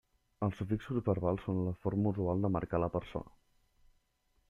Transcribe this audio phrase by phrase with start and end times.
[0.45, 3.37] Els sufixos verbals són la forma usual de marcar la persona.